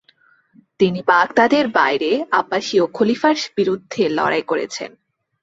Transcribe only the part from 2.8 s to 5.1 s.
খলিফার বিরুদ্ধে লড়াই করেছেন।